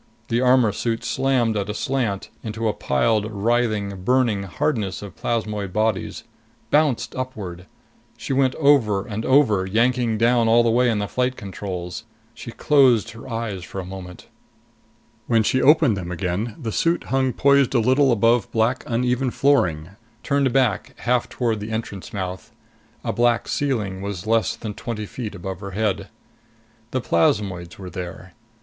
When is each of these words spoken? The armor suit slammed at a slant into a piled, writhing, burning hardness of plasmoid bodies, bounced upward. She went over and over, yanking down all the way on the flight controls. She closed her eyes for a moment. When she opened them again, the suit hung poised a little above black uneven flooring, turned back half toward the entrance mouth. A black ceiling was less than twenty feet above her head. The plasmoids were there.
The 0.29 0.41
armor 0.41 0.71
suit 0.71 1.03
slammed 1.03 1.55
at 1.55 1.69
a 1.69 1.75
slant 1.75 2.31
into 2.41 2.67
a 2.67 2.73
piled, 2.73 3.31
writhing, 3.31 4.03
burning 4.03 4.41
hardness 4.45 5.03
of 5.03 5.15
plasmoid 5.15 5.71
bodies, 5.73 6.23
bounced 6.71 7.13
upward. 7.15 7.67
She 8.17 8.33
went 8.33 8.55
over 8.55 9.05
and 9.05 9.23
over, 9.27 9.67
yanking 9.67 10.17
down 10.17 10.47
all 10.47 10.63
the 10.63 10.71
way 10.71 10.89
on 10.89 10.97
the 10.97 11.07
flight 11.07 11.35
controls. 11.35 12.05
She 12.33 12.49
closed 12.51 13.11
her 13.11 13.29
eyes 13.29 13.63
for 13.63 13.79
a 13.79 13.85
moment. 13.85 14.25
When 15.27 15.43
she 15.43 15.61
opened 15.61 15.95
them 15.95 16.11
again, 16.11 16.55
the 16.59 16.71
suit 16.71 17.03
hung 17.13 17.31
poised 17.31 17.75
a 17.75 17.79
little 17.79 18.11
above 18.11 18.51
black 18.51 18.83
uneven 18.87 19.29
flooring, 19.29 19.89
turned 20.23 20.51
back 20.51 20.95
half 21.01 21.29
toward 21.29 21.59
the 21.59 21.69
entrance 21.71 22.11
mouth. 22.11 22.51
A 23.03 23.13
black 23.13 23.47
ceiling 23.47 24.01
was 24.01 24.25
less 24.25 24.55
than 24.55 24.73
twenty 24.73 25.05
feet 25.05 25.35
above 25.35 25.59
her 25.59 25.71
head. 25.77 26.07
The 26.89 27.01
plasmoids 27.01 27.77
were 27.77 27.91
there. 27.91 28.33